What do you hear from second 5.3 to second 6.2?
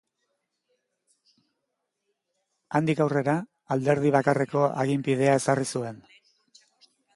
ezarri zuen.